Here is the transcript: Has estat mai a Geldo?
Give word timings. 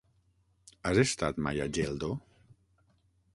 Has 0.89 1.01
estat 1.03 1.41
mai 1.49 1.61
a 1.67 1.67
Geldo? 1.79 2.11